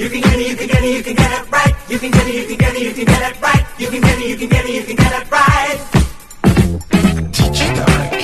[0.00, 1.74] You can get it, you can get it, you can get it right.
[1.90, 3.66] You can get it, you can get it, you can get it right.
[3.78, 5.78] You can get it, you can get it, you can get it right.
[7.36, 8.14] DJ Tarek.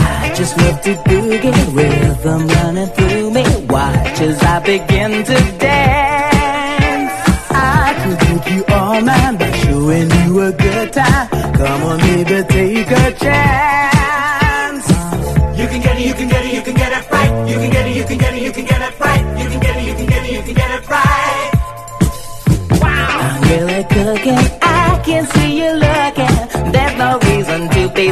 [0.00, 3.44] I just love to boogie, rhythm running through me.
[3.66, 7.12] Watch as I begin to dance.
[7.50, 11.28] I could give you all mine by showing you a good time.
[11.52, 13.91] Come on, baby, take a chance.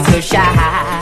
[0.05, 1.00] so shy.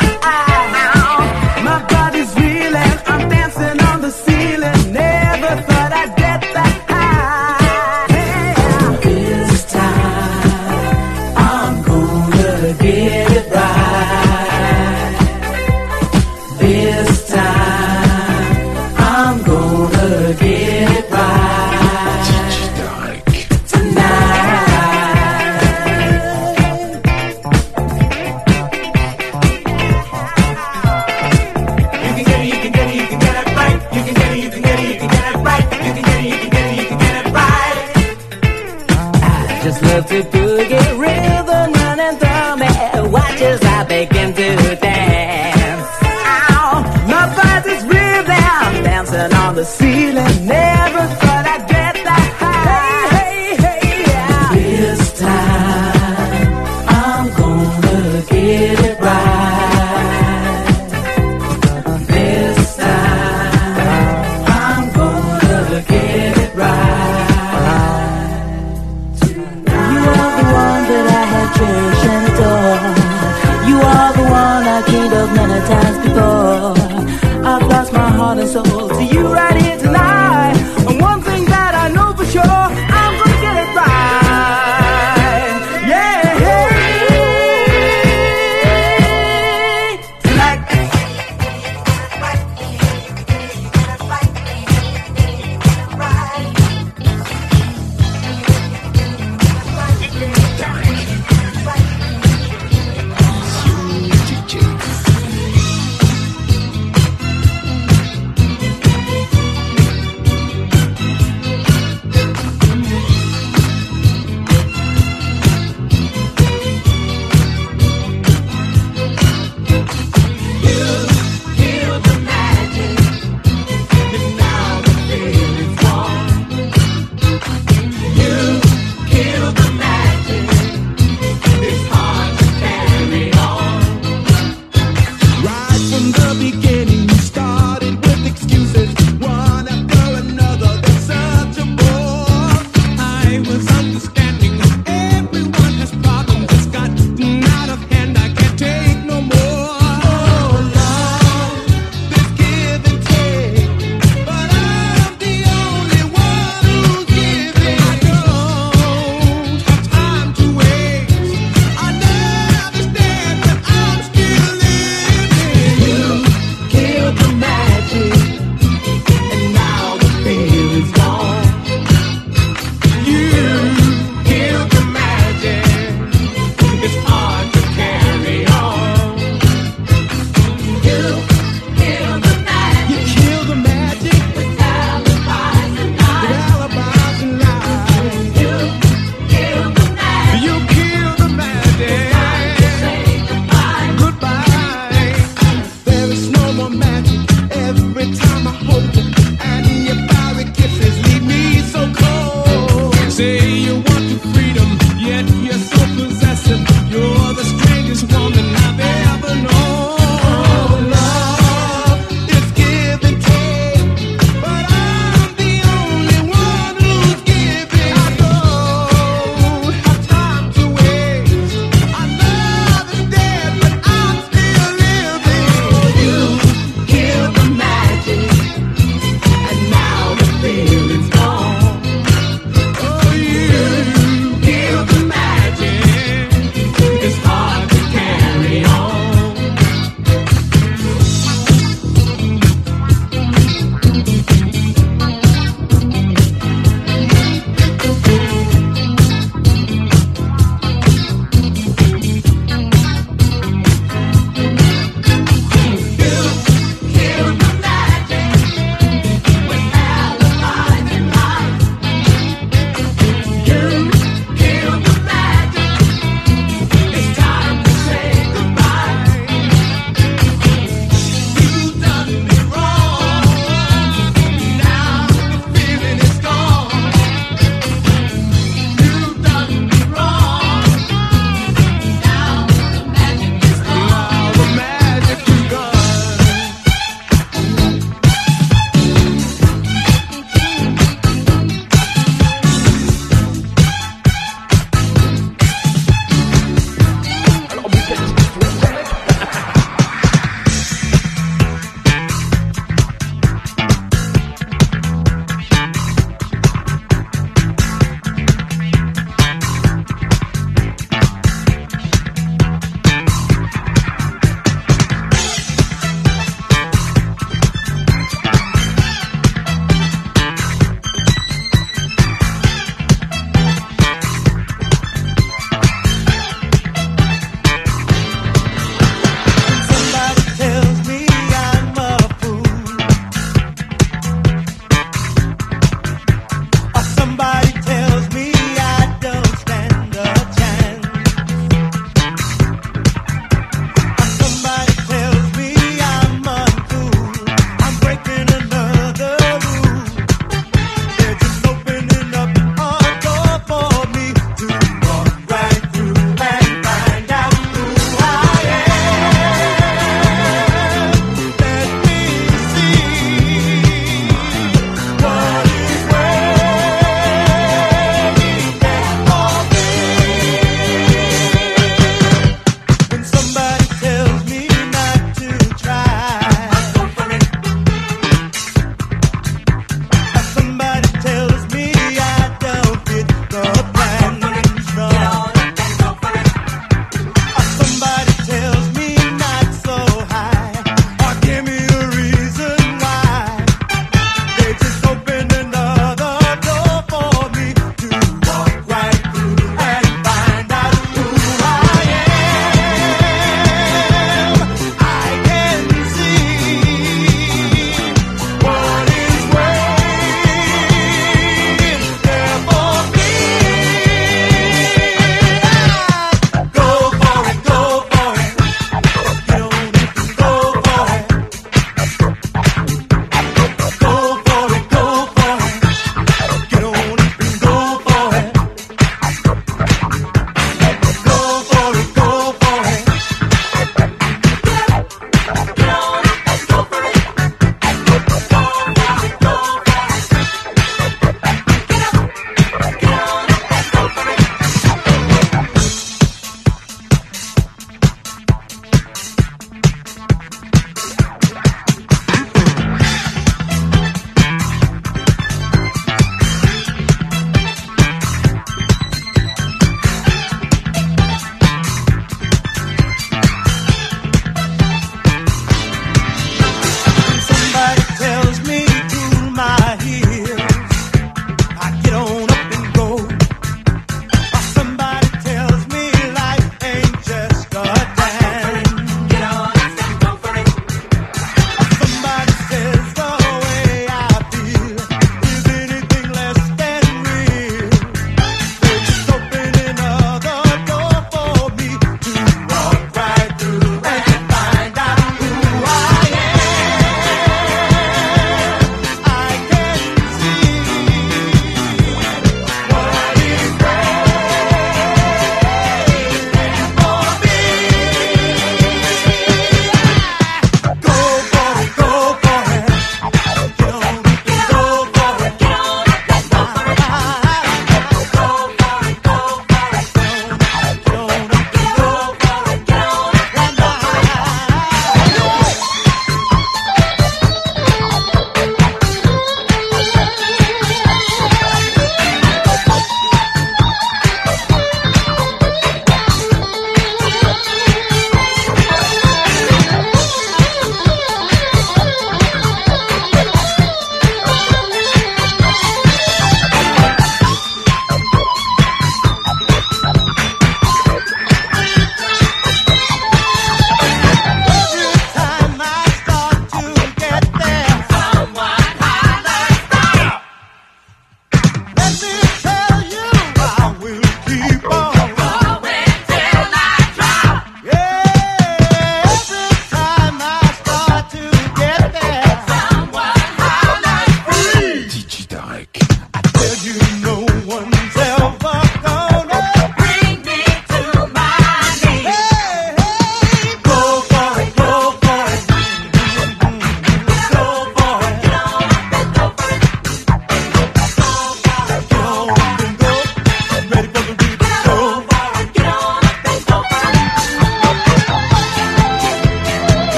[49.69, 49.98] see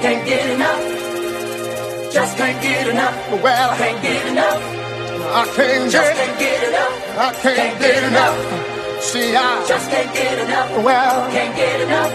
[0.00, 2.12] Can't get enough.
[2.12, 3.42] Just can't get enough.
[3.42, 4.62] Well, I can't get enough.
[5.28, 7.18] I can't just can't get enough.
[7.18, 8.38] I can't, can't get, get enough.
[8.38, 9.02] enough.
[9.02, 10.84] See, I just can't get enough.
[10.84, 12.12] Well, can't get enough.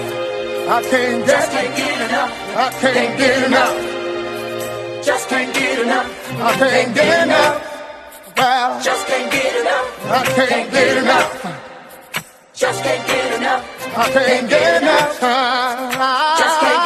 [0.69, 2.31] I can't just get, can't get enough.
[2.55, 3.75] I can't, can't get, get enough.
[3.77, 5.05] enough.
[5.05, 6.31] Just can't get enough.
[6.39, 7.55] I can't, can't get, get enough.
[7.59, 8.37] enough.
[8.37, 10.05] Well, just can't get enough.
[10.05, 11.43] I can't, can't get, get enough.
[11.43, 12.53] enough.
[12.53, 13.97] Just can't get enough.
[13.97, 15.21] I can't, can't get, get enough.
[15.21, 16.39] enough.
[16.39, 16.82] Just can't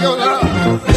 [0.00, 0.95] llorar.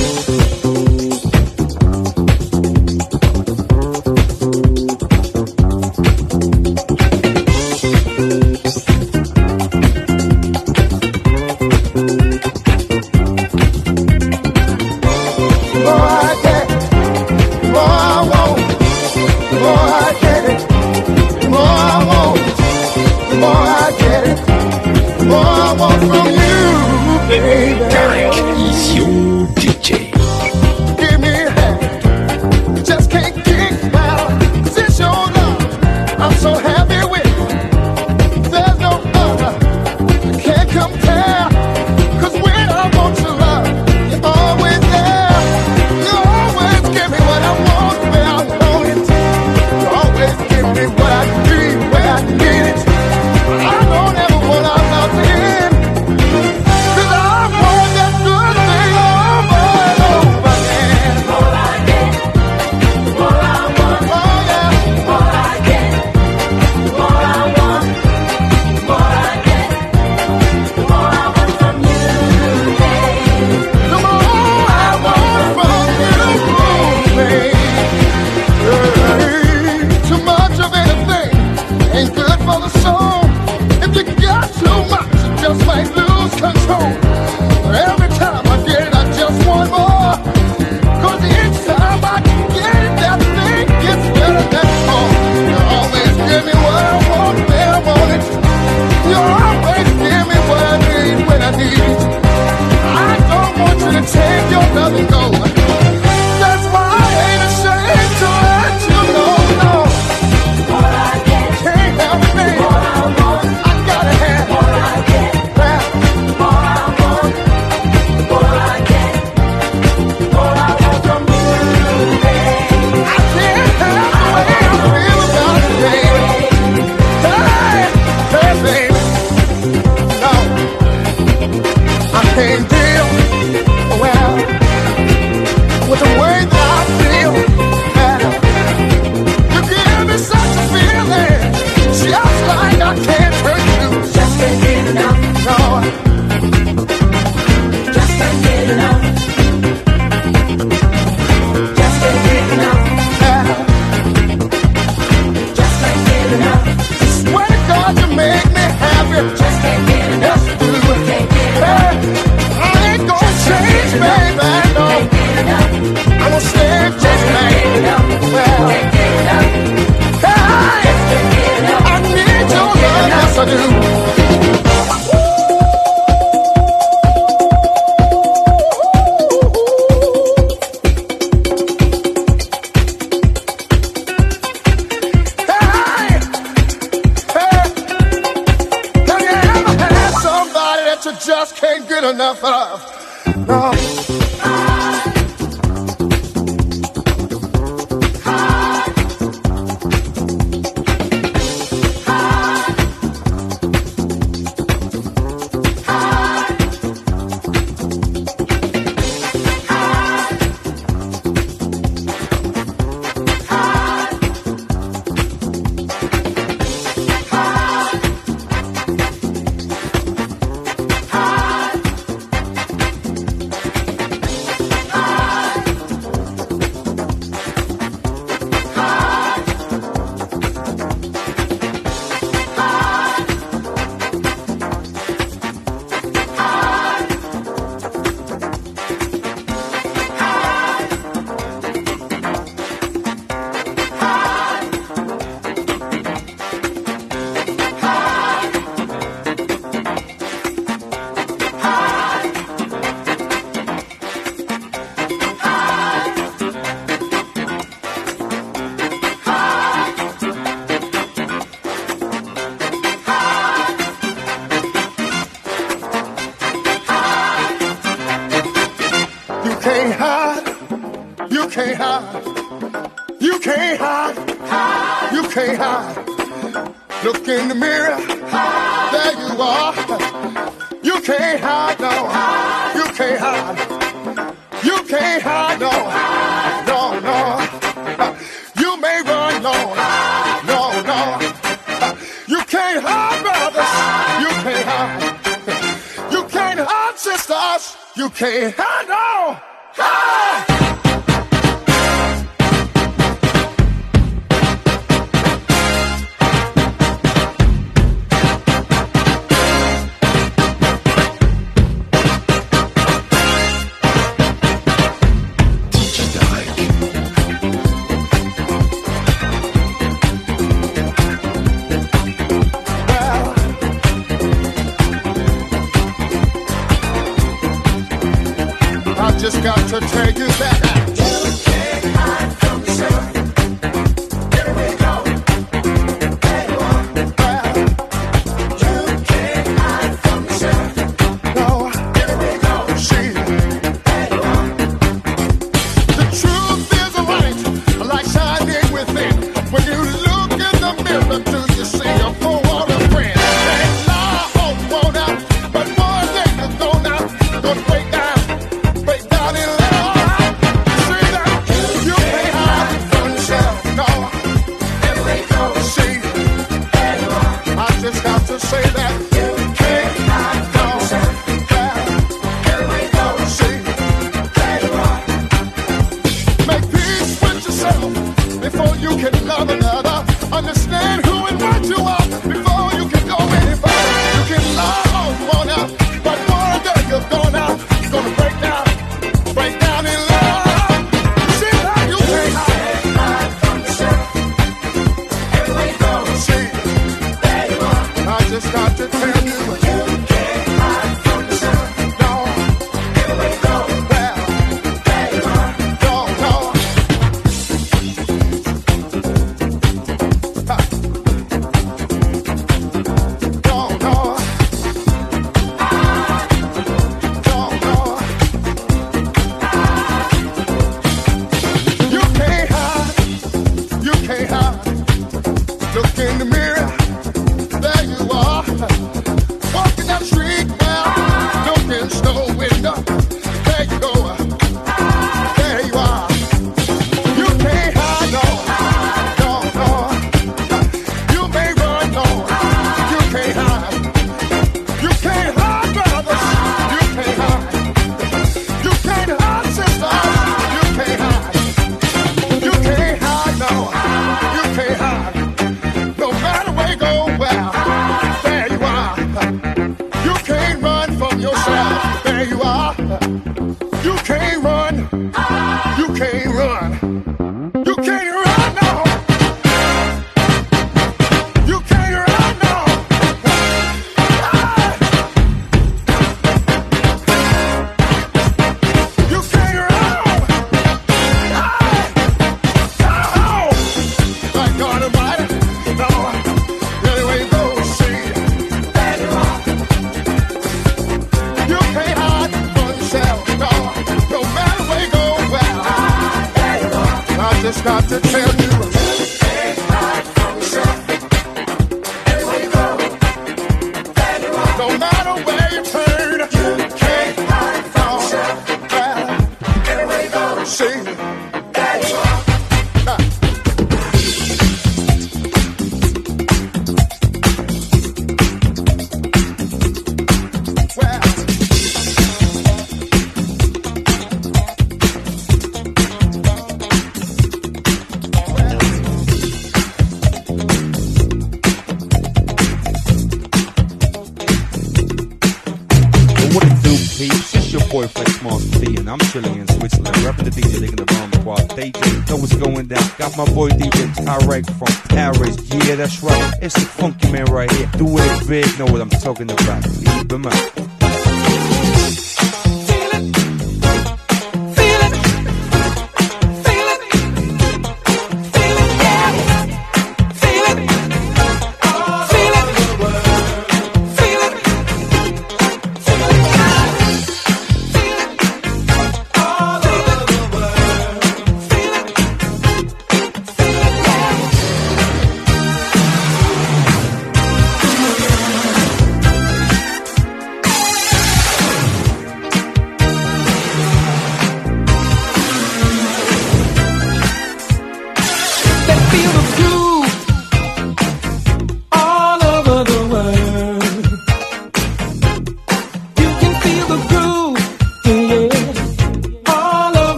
[192.11, 192.79] نفرة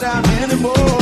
[0.00, 0.99] down anymore.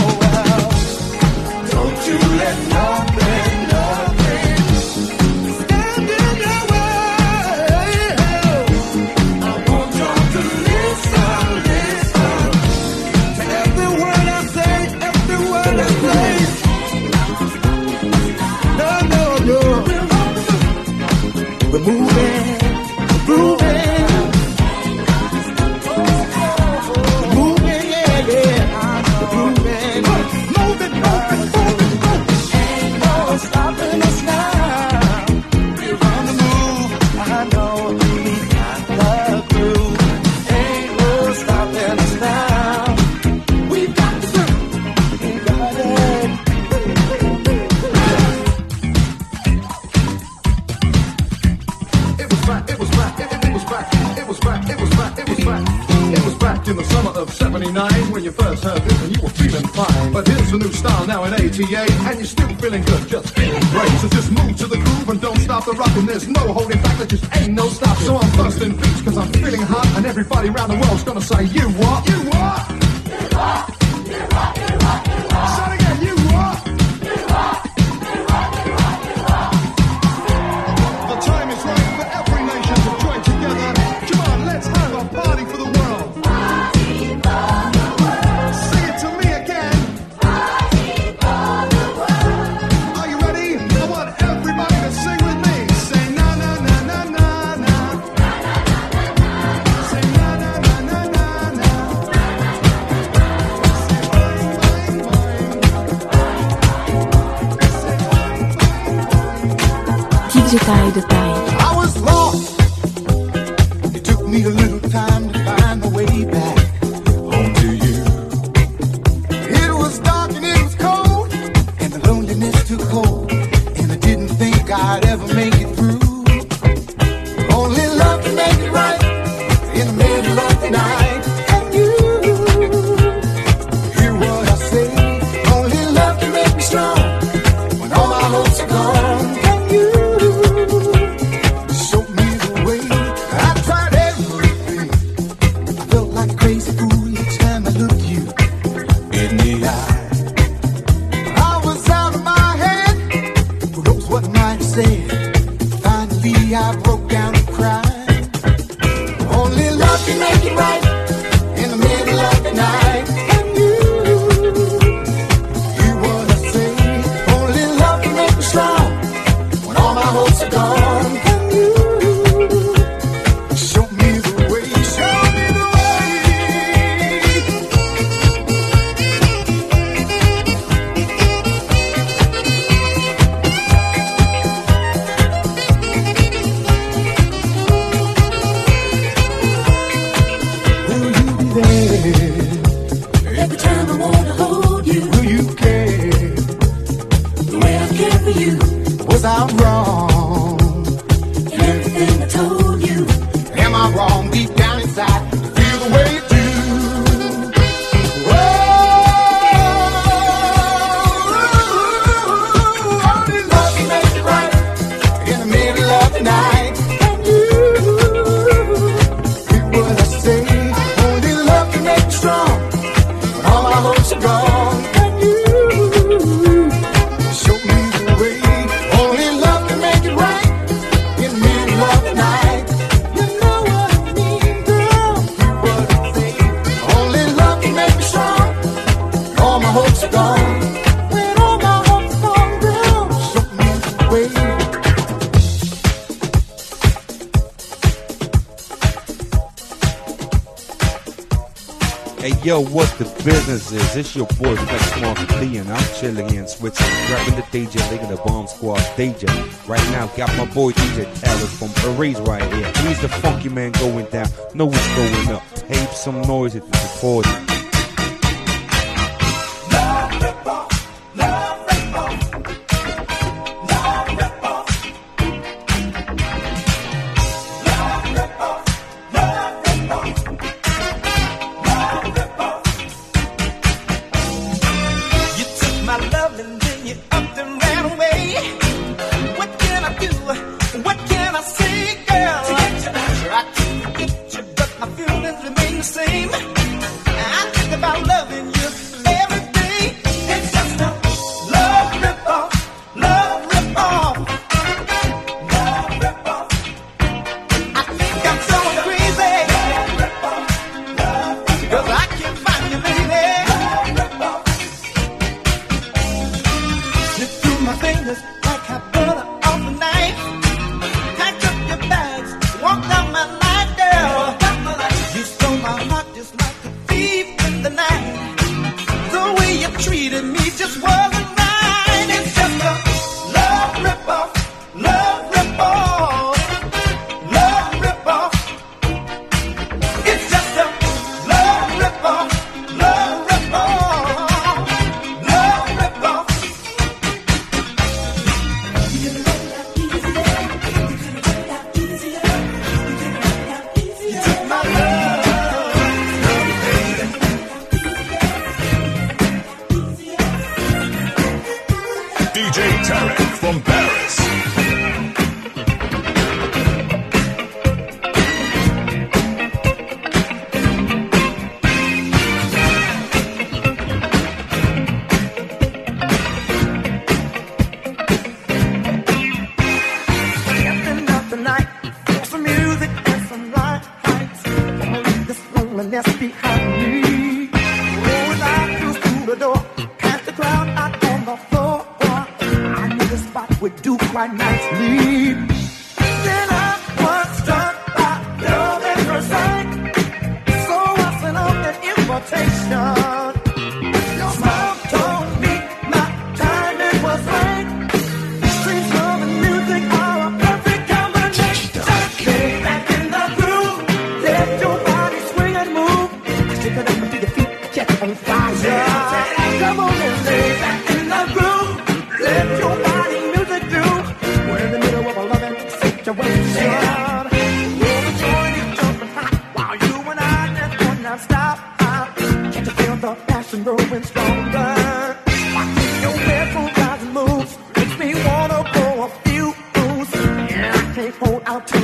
[253.28, 253.96] businesses.
[253.96, 258.08] It's your boy Flex Mark Lee, and I'm chilling in Switzerland, grabbing the DJ, licking
[258.08, 259.28] the bomb squad, DJ
[259.68, 262.72] Right now, got my boy DJ Alex from Paris right here.
[262.86, 265.42] He's the funky man going down, know what's going up.
[265.66, 267.47] Hey, some noise if you support it.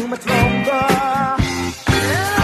[0.09, 0.86] Much longer.
[1.88, 2.43] Yeah,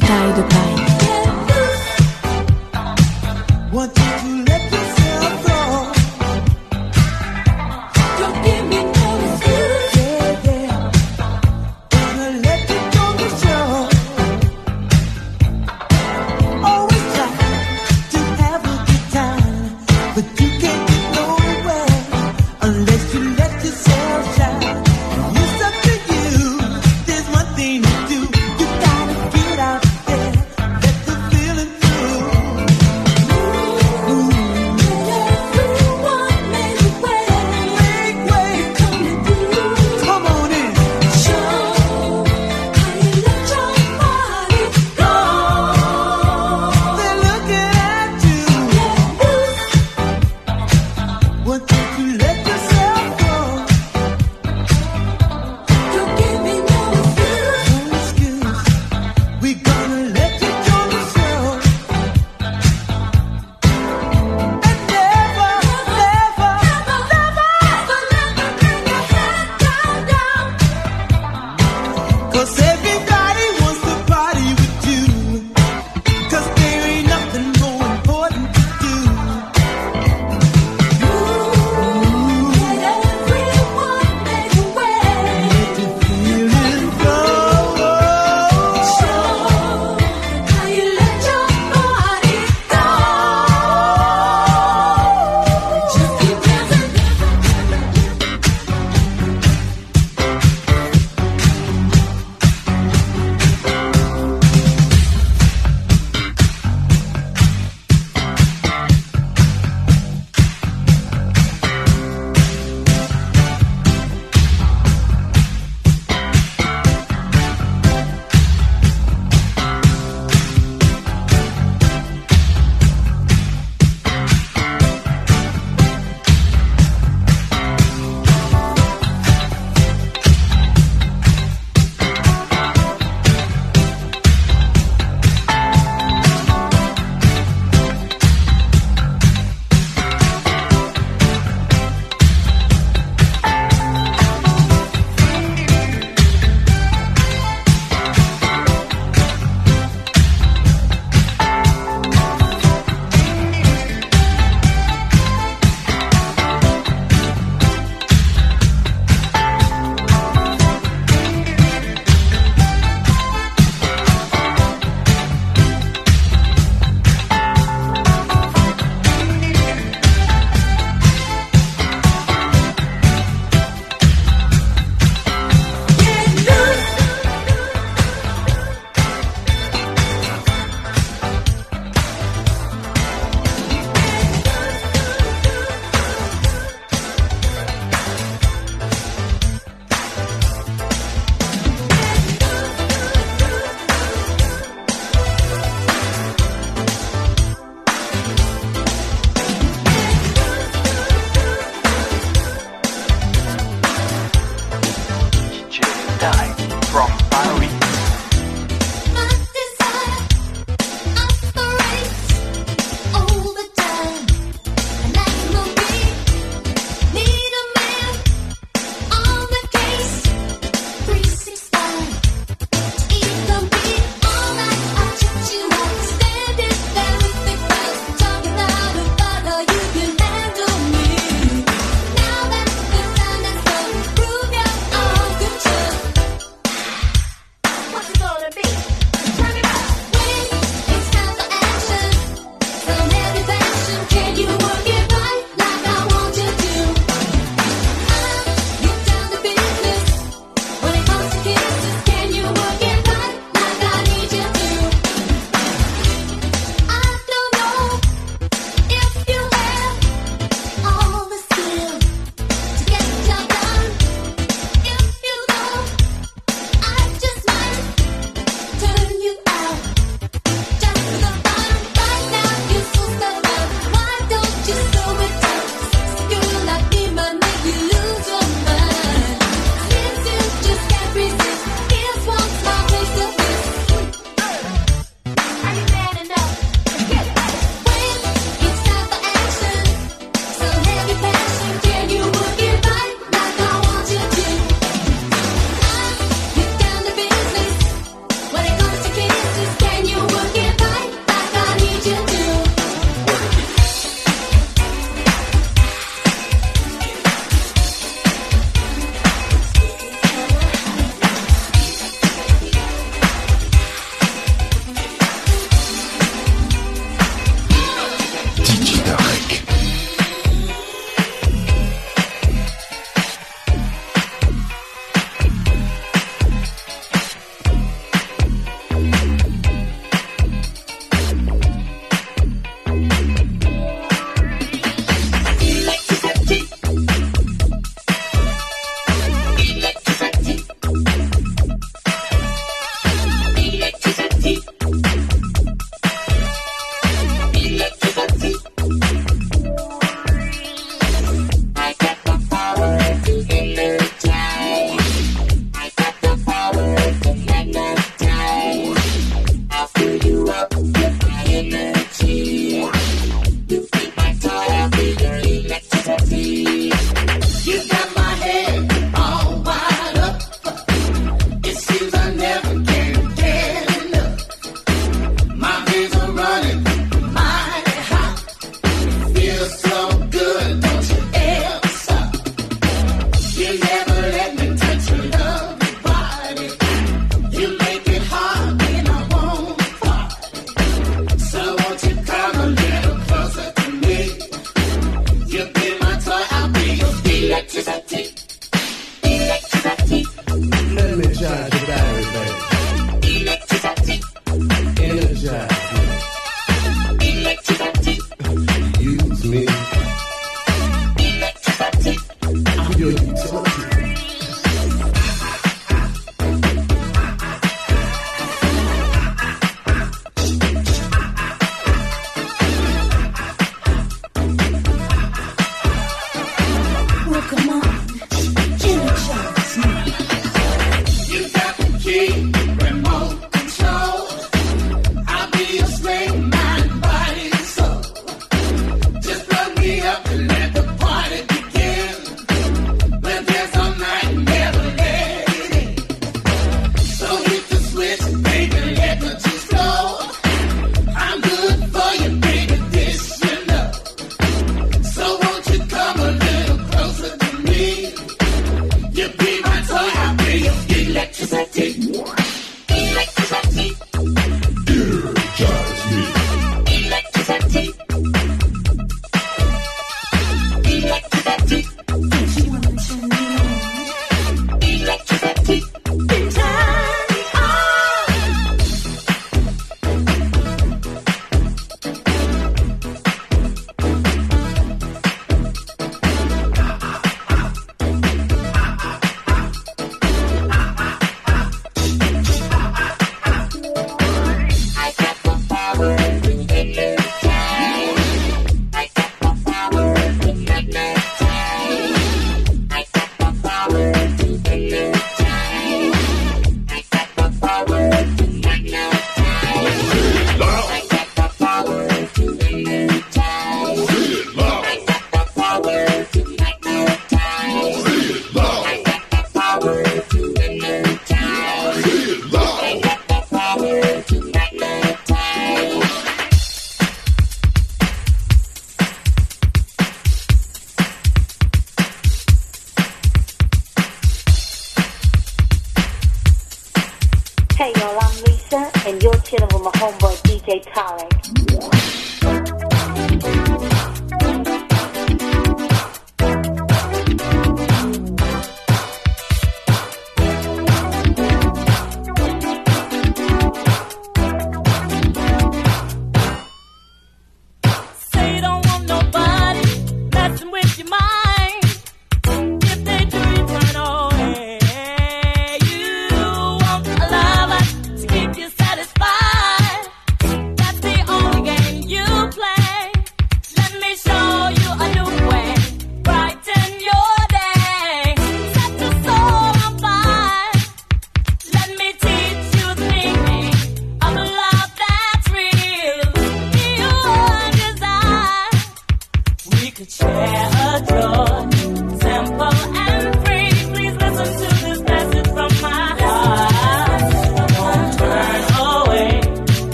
[0.00, 0.61] 太的快。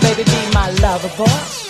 [0.00, 1.67] Baby, be my lover boy.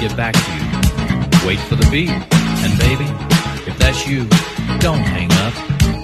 [0.00, 1.46] get back to you.
[1.46, 2.08] Wait for the beat.
[2.08, 3.04] And baby,
[3.70, 4.24] if that's you,
[4.78, 5.99] don't hang up.